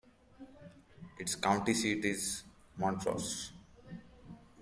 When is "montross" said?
2.79-3.51